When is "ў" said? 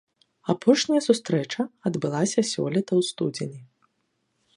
3.01-3.09